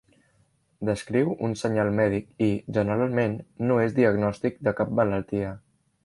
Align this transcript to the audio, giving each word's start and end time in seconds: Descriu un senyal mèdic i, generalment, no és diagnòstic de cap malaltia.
Descriu 0.89 1.27
un 1.47 1.51
senyal 1.59 1.91
mèdic 1.99 2.31
i, 2.45 2.47
generalment, 2.77 3.35
no 3.71 3.77
és 3.83 3.93
diagnòstic 3.99 4.57
de 4.69 4.75
cap 4.81 4.97
malaltia. 5.01 5.53